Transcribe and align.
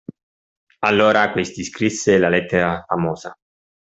Allora, 0.79 1.31
questi 1.31 1.63
scrisse 1.63 2.17
la 2.17 2.27
lettera 2.27 2.83
famosa. 2.87 3.35